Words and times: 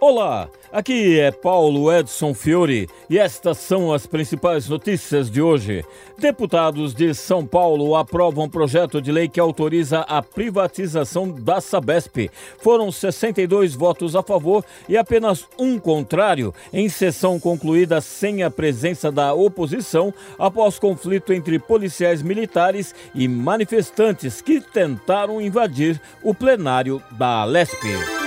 Olá, 0.00 0.48
aqui 0.72 1.18
é 1.18 1.32
Paulo 1.32 1.92
Edson 1.92 2.32
Fiore 2.32 2.88
e 3.10 3.18
estas 3.18 3.58
são 3.58 3.92
as 3.92 4.06
principais 4.06 4.68
notícias 4.68 5.28
de 5.28 5.42
hoje. 5.42 5.84
Deputados 6.16 6.94
de 6.94 7.12
São 7.12 7.44
Paulo 7.44 7.96
aprovam 7.96 8.48
projeto 8.48 9.02
de 9.02 9.10
lei 9.10 9.28
que 9.28 9.40
autoriza 9.40 10.02
a 10.02 10.22
privatização 10.22 11.28
da 11.28 11.60
Sabesp. 11.60 12.30
Foram 12.58 12.92
62 12.92 13.74
votos 13.74 14.14
a 14.14 14.22
favor 14.22 14.64
e 14.88 14.96
apenas 14.96 15.48
um 15.58 15.80
contrário, 15.80 16.54
em 16.72 16.88
sessão 16.88 17.40
concluída 17.40 18.00
sem 18.00 18.44
a 18.44 18.50
presença 18.52 19.10
da 19.10 19.34
oposição, 19.34 20.14
após 20.38 20.78
conflito 20.78 21.32
entre 21.32 21.58
policiais 21.58 22.22
militares 22.22 22.94
e 23.12 23.26
manifestantes 23.26 24.40
que 24.40 24.60
tentaram 24.60 25.40
invadir 25.40 26.00
o 26.22 26.32
plenário 26.32 27.02
da 27.10 27.42
Alesp 27.42 28.17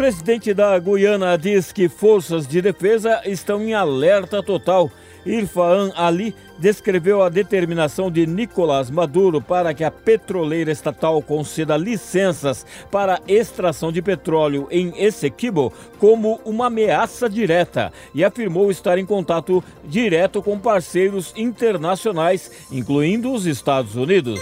presidente 0.00 0.54
da 0.54 0.78
Guiana 0.78 1.36
diz 1.36 1.72
que 1.72 1.86
forças 1.86 2.48
de 2.48 2.62
defesa 2.62 3.20
estão 3.26 3.60
em 3.60 3.74
alerta 3.74 4.42
total. 4.42 4.90
Irfan 5.26 5.92
Ali 5.94 6.34
descreveu 6.58 7.22
a 7.22 7.28
determinação 7.28 8.10
de 8.10 8.26
Nicolás 8.26 8.90
Maduro 8.90 9.42
para 9.42 9.74
que 9.74 9.84
a 9.84 9.90
petroleira 9.90 10.72
estatal 10.72 11.20
conceda 11.20 11.76
licenças 11.76 12.64
para 12.90 13.20
extração 13.28 13.92
de 13.92 14.00
petróleo 14.00 14.66
em 14.70 14.90
Essequibo 14.96 15.70
como 15.98 16.40
uma 16.46 16.68
ameaça 16.68 17.28
direta 17.28 17.92
e 18.14 18.24
afirmou 18.24 18.70
estar 18.70 18.96
em 18.96 19.04
contato 19.04 19.62
direto 19.84 20.42
com 20.42 20.58
parceiros 20.58 21.34
internacionais, 21.36 22.50
incluindo 22.72 23.30
os 23.30 23.44
Estados 23.44 23.96
Unidos. 23.96 24.40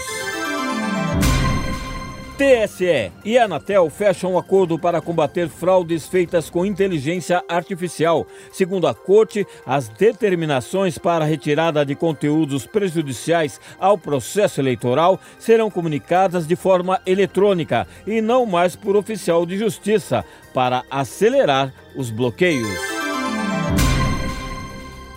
TSE 2.39 3.11
e 3.25 3.37
Anatel 3.37 3.89
fecham 3.89 4.35
um 4.35 4.37
acordo 4.37 4.79
para 4.79 5.01
combater 5.01 5.49
fraudes 5.49 6.07
feitas 6.07 6.49
com 6.49 6.65
inteligência 6.65 7.43
artificial. 7.49 8.25
Segundo 8.49 8.87
a 8.87 8.93
corte, 8.93 9.45
as 9.65 9.89
determinações 9.89 10.97
para 10.97 11.25
retirada 11.25 11.85
de 11.85 11.95
conteúdos 11.95 12.65
prejudiciais 12.65 13.59
ao 13.77 13.97
processo 13.97 14.61
eleitoral 14.61 15.19
serão 15.37 15.69
comunicadas 15.69 16.47
de 16.47 16.55
forma 16.55 17.01
eletrônica 17.05 17.85
e 18.07 18.21
não 18.21 18.45
mais 18.45 18.73
por 18.73 18.95
oficial 18.95 19.45
de 19.45 19.57
justiça, 19.57 20.23
para 20.53 20.85
acelerar 20.89 21.73
os 21.93 22.09
bloqueios. 22.09 22.88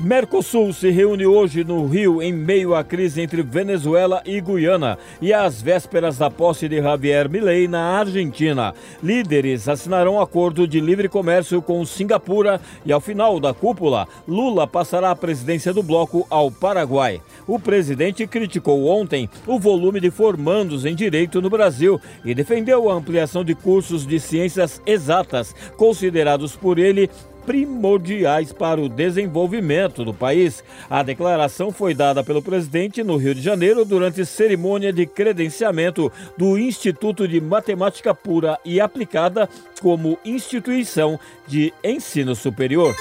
Mercosul 0.02 0.72
se 0.72 0.90
reúne 0.90 1.24
hoje 1.24 1.62
no 1.62 1.86
Rio 1.86 2.20
em 2.20 2.32
meio 2.32 2.74
à 2.74 2.82
crise 2.82 3.20
entre 3.20 3.40
Venezuela 3.40 4.20
e 4.26 4.40
Guiana 4.40 4.98
e 5.20 5.32
às 5.32 5.62
vésperas 5.62 6.18
da 6.18 6.28
posse 6.28 6.68
de 6.68 6.82
Javier 6.82 7.30
Milei 7.30 7.68
na 7.68 8.00
Argentina. 8.00 8.74
Líderes 9.00 9.68
assinarão 9.68 10.20
acordo 10.20 10.66
de 10.66 10.80
livre 10.80 11.08
comércio 11.08 11.62
com 11.62 11.86
Singapura 11.86 12.60
e 12.84 12.92
ao 12.92 13.00
final 13.00 13.38
da 13.38 13.54
cúpula, 13.54 14.08
Lula 14.26 14.66
passará 14.66 15.12
a 15.12 15.16
presidência 15.16 15.72
do 15.72 15.84
bloco 15.84 16.26
ao 16.28 16.50
Paraguai. 16.50 17.22
O 17.46 17.60
presidente 17.60 18.26
criticou 18.26 18.86
ontem 18.86 19.30
o 19.46 19.56
volume 19.56 20.00
de 20.00 20.10
formandos 20.10 20.84
em 20.84 20.96
direito 20.96 21.40
no 21.40 21.48
Brasil 21.48 22.00
e 22.24 22.34
defendeu 22.34 22.90
a 22.90 22.94
ampliação 22.94 23.44
de 23.44 23.54
cursos 23.54 24.04
de 24.04 24.18
ciências 24.18 24.82
exatas, 24.84 25.54
considerados 25.76 26.56
por 26.56 26.76
ele 26.76 27.08
primordiais 27.46 28.52
para 28.52 28.80
o 28.80 28.88
desenvolvimento 28.88 30.04
do 30.04 30.14
país. 30.14 30.62
A 30.88 31.02
declaração 31.02 31.70
foi 31.70 31.94
dada 31.94 32.22
pelo 32.22 32.42
presidente 32.42 33.02
no 33.02 33.16
Rio 33.16 33.34
de 33.34 33.42
Janeiro 33.42 33.84
durante 33.84 34.24
cerimônia 34.24 34.92
de 34.92 35.06
credenciamento 35.06 36.10
do 36.36 36.58
Instituto 36.58 37.26
de 37.26 37.40
Matemática 37.40 38.14
Pura 38.14 38.58
e 38.64 38.80
Aplicada 38.80 39.48
como 39.80 40.18
instituição 40.24 41.18
de 41.46 41.72
ensino 41.82 42.34
superior. 42.34 42.94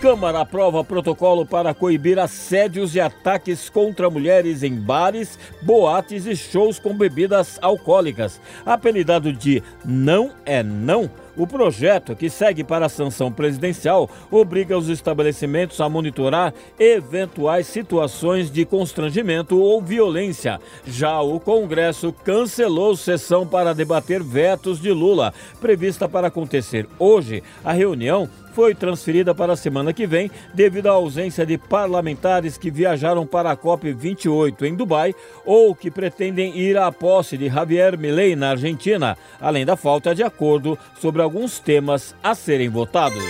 Câmara 0.00 0.42
aprova 0.42 0.84
protocolo 0.84 1.44
para 1.44 1.74
coibir 1.74 2.20
assédios 2.20 2.94
e 2.94 3.00
ataques 3.00 3.68
contra 3.68 4.08
mulheres 4.08 4.62
em 4.62 4.76
bares, 4.76 5.36
boates 5.60 6.24
e 6.24 6.36
shows 6.36 6.78
com 6.78 6.96
bebidas 6.96 7.58
alcoólicas. 7.60 8.40
Apelidado 8.64 9.32
de 9.32 9.60
Não 9.84 10.30
é 10.46 10.62
Não, 10.62 11.10
o 11.38 11.46
projeto, 11.46 12.16
que 12.16 12.28
segue 12.28 12.64
para 12.64 12.86
a 12.86 12.88
sanção 12.88 13.30
presidencial, 13.30 14.10
obriga 14.30 14.76
os 14.76 14.88
estabelecimentos 14.88 15.80
a 15.80 15.88
monitorar 15.88 16.52
eventuais 16.78 17.68
situações 17.68 18.50
de 18.50 18.64
constrangimento 18.64 19.58
ou 19.58 19.80
violência. 19.80 20.58
Já 20.84 21.20
o 21.20 21.38
Congresso 21.38 22.12
cancelou 22.12 22.96
sessão 22.96 23.46
para 23.46 23.72
debater 23.72 24.22
vetos 24.22 24.80
de 24.80 24.90
Lula, 24.90 25.32
prevista 25.60 26.08
para 26.08 26.26
acontecer 26.26 26.88
hoje. 26.98 27.42
A 27.64 27.72
reunião 27.72 28.28
foi 28.58 28.74
transferida 28.74 29.32
para 29.32 29.52
a 29.52 29.56
semana 29.56 29.92
que 29.92 30.04
vem 30.04 30.28
devido 30.52 30.88
à 30.88 30.90
ausência 30.90 31.46
de 31.46 31.56
parlamentares 31.56 32.58
que 32.58 32.72
viajaram 32.72 33.24
para 33.24 33.52
a 33.52 33.56
COP28 33.56 34.62
em 34.62 34.74
Dubai 34.74 35.14
ou 35.46 35.72
que 35.76 35.92
pretendem 35.92 36.58
ir 36.58 36.76
à 36.76 36.90
posse 36.90 37.38
de 37.38 37.48
Javier 37.48 37.96
Milei 37.96 38.34
na 38.34 38.50
Argentina, 38.50 39.16
além 39.40 39.64
da 39.64 39.76
falta 39.76 40.12
de 40.12 40.24
acordo 40.24 40.76
sobre 41.00 41.22
alguns 41.28 41.58
temas 41.58 42.14
a 42.22 42.34
serem 42.34 42.70
votados. 42.70 43.22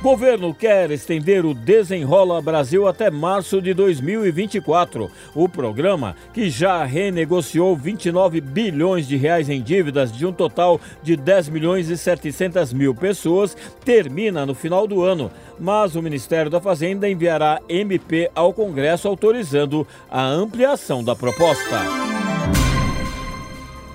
Governo 0.00 0.54
quer 0.54 0.88
estender 0.92 1.44
o 1.44 1.52
Desenrola 1.52 2.40
Brasil 2.40 2.86
até 2.86 3.10
março 3.10 3.60
de 3.60 3.74
2024. 3.74 5.10
O 5.34 5.48
programa, 5.48 6.14
que 6.32 6.48
já 6.48 6.84
renegociou 6.84 7.74
29 7.74 8.40
bilhões 8.40 9.08
de 9.08 9.16
reais 9.16 9.48
em 9.48 9.60
dívidas 9.60 10.12
de 10.12 10.24
um 10.24 10.32
total 10.32 10.80
de 11.02 11.16
10 11.16 11.48
milhões 11.48 11.90
e 11.90 11.96
700 11.96 12.72
mil 12.72 12.94
pessoas, 12.94 13.56
termina 13.84 14.46
no 14.46 14.54
final 14.54 14.86
do 14.86 15.02
ano. 15.02 15.28
Mas 15.58 15.96
o 15.96 16.02
Ministério 16.02 16.50
da 16.50 16.60
Fazenda 16.60 17.08
enviará 17.08 17.60
MP 17.68 18.30
ao 18.32 18.52
Congresso 18.52 19.08
autorizando 19.08 19.84
a 20.08 20.24
ampliação 20.24 21.02
da 21.02 21.16
proposta. 21.16 22.23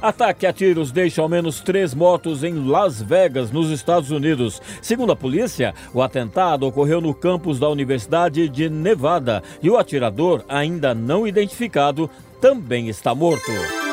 Ataque 0.02 0.48
a 0.48 0.54
tiros 0.54 0.92
deixa 0.92 1.22
ao 1.22 1.28
menos 1.28 1.60
três 1.60 1.94
mortos 1.94 2.42
em 2.42 2.54
Las 2.54 3.02
Vegas, 3.02 3.52
nos 3.52 3.70
Estados 3.70 4.12
Unidos. 4.12 4.62
Segundo 4.82 5.12
a 5.12 5.16
polícia, 5.16 5.74
o 5.94 6.02
atentado 6.02 6.66
ocorreu 6.66 7.02
no 7.02 7.14
campus 7.14 7.60
da 7.60 7.68
Universidade 7.68 8.48
de 8.48 8.70
Nevada 8.70 9.44
e 9.62 9.70
o 9.70 9.78
atirador, 9.78 10.46
ainda 10.48 10.96
não 10.96 11.28
identificado, 11.28 12.10
também 12.40 12.88
está 12.88 13.14
morto. 13.14 13.89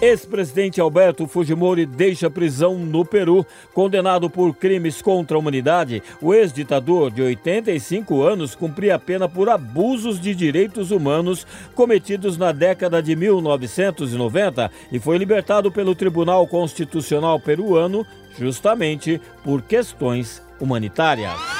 Ex-presidente 0.00 0.78
Alberto 0.78 1.26
Fujimori 1.26 1.86
deixa 1.86 2.28
prisão 2.28 2.78
no 2.78 3.02
Peru. 3.02 3.46
Condenado 3.72 4.28
por 4.28 4.54
crimes 4.54 5.00
contra 5.00 5.36
a 5.36 5.40
humanidade, 5.40 6.02
o 6.20 6.34
ex-ditador 6.34 7.10
de 7.10 7.22
85 7.22 8.22
anos 8.22 8.54
cumpria 8.54 8.96
a 8.96 8.98
pena 8.98 9.26
por 9.26 9.48
abusos 9.48 10.20
de 10.20 10.34
direitos 10.34 10.90
humanos 10.90 11.46
cometidos 11.74 12.36
na 12.36 12.52
década 12.52 13.02
de 13.02 13.16
1990 13.16 14.70
e 14.92 14.98
foi 14.98 15.16
libertado 15.16 15.72
pelo 15.72 15.94
Tribunal 15.94 16.46
Constitucional 16.46 17.40
peruano 17.40 18.06
justamente 18.38 19.18
por 19.42 19.62
questões 19.62 20.42
humanitárias. 20.60 21.55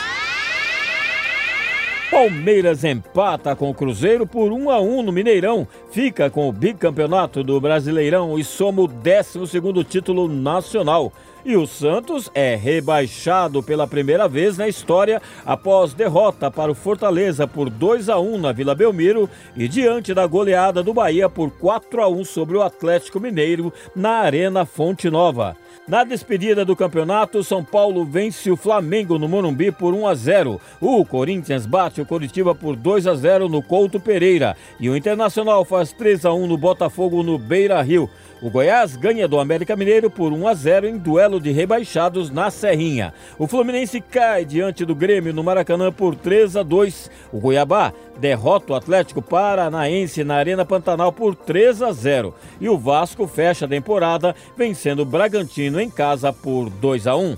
Palmeiras 2.17 2.83
empata 2.83 3.55
com 3.55 3.69
o 3.69 3.75
Cruzeiro 3.75 4.27
por 4.27 4.51
1 4.51 4.71
a 4.71 4.81
1 4.81 5.03
no 5.03 5.13
Mineirão. 5.13 5.69
Fica 5.91 6.31
com 6.31 6.49
o 6.49 6.53
bicampeonato 6.53 7.45
do 7.45 7.61
Brasileirão 7.61 8.39
e 8.39 8.43
soma 8.43 8.81
o 8.81 8.89
12º 8.89 9.85
título 9.87 10.27
nacional. 10.27 11.13
E 11.49 11.57
o 11.57 11.65
Santos 11.65 12.29
é 12.35 12.57
rebaixado 12.57 13.63
pela 13.63 13.87
primeira 13.87 14.27
vez 14.27 14.59
na 14.59 14.67
história 14.67 15.23
após 15.45 15.95
derrota 15.95 16.51
para 16.51 16.73
o 16.73 16.75
Fortaleza 16.75 17.47
por 17.47 17.71
2 17.71 18.09
a 18.09 18.19
1 18.19 18.37
na 18.37 18.51
Vila 18.51 18.75
Belmiro 18.75 19.31
e 19.57 19.69
diante 19.69 20.13
da 20.13 20.27
goleada 20.27 20.83
do 20.83 20.93
Bahia 20.93 21.29
por 21.29 21.53
4 21.53 22.03
a 22.03 22.09
1 22.09 22.25
sobre 22.25 22.57
o 22.57 22.63
Atlético 22.63 23.21
Mineiro 23.21 23.73
na 23.95 24.23
Arena 24.23 24.67
Fonte 24.67 25.09
Nova. 25.09 25.57
Na 25.87 26.03
despedida 26.03 26.65
do 26.65 26.75
campeonato, 26.75 27.45
São 27.45 27.63
Paulo 27.63 28.05
vence 28.05 28.51
o 28.51 28.57
Flamengo 28.57 29.17
no 29.21 29.29
Morumbi 29.29 29.71
por 29.71 29.95
1 29.95 30.09
a 30.09 30.15
0. 30.17 30.61
O 30.81 31.05
Corinthians 31.05 31.65
bate 31.65 32.01
o 32.01 32.07
Coritiba 32.07 32.57
por 32.57 32.75
2 32.75 33.07
a 33.07 33.15
0 33.15 33.49
no 33.49 33.63
Couto 33.63 34.01
Pereira 34.01 34.57
e 34.81 34.91
o 34.91 34.97
Internacional 34.97 35.65
faz 35.65 35.93
3 35.93 36.25
a 36.25 36.33
1 36.33 36.49
no 36.49 36.59
Botafogo 36.59 37.23
no 37.23 37.39
Beira-Rio. 37.39 38.11
O 38.43 38.51
Goiás 38.51 38.97
ganha 38.97 39.29
do 39.29 39.39
América 39.39 39.77
Mineiro 39.77 40.11
por 40.11 40.33
1 40.33 40.49
a 40.49 40.55
0 40.55 40.89
em 40.89 40.99
duelo 41.37 41.41
de 41.41 41.53
rebaixados 41.53 42.31
na 42.31 42.51
Serrinha. 42.51 43.13
O 43.39 43.47
Fluminense 43.47 44.01
cai 44.01 44.45
diante 44.45 44.85
do 44.85 44.95
Grêmio 44.95 45.33
no 45.33 45.45
Maracanã 45.45 45.93
por 45.93 46.15
3 46.15 46.57
a 46.57 46.63
2. 46.63 47.11
O 47.33 47.39
Goiabá 47.39 47.93
derrota 48.19 48.73
o 48.73 48.77
Atlético 48.77 49.23
Paranaense 49.23 50.25
na 50.25 50.37
Arena 50.37 50.65
Pantanal 50.65 51.13
por 51.13 51.35
3 51.35 51.83
a 51.83 51.93
0. 51.93 52.35
E 52.61 52.69
o 52.69 52.79
Vasco 52.79 53.27
fecha 53.27 53.67
a 53.67 53.69
temporada 53.69 54.35
vencendo 54.57 55.01
o 55.01 55.07
Bragantino 55.07 55.81
em 55.81 55.91
casa 55.91 56.33
por 56.33 56.71
2 56.71 57.07
a 57.07 57.17
1. 57.17 57.37